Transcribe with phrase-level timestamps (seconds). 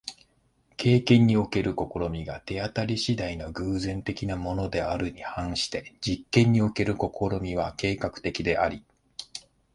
[0.77, 8.83] 経験における試みが手当り次第の偶然的なものであるに反して、実験における試みは計画的であり、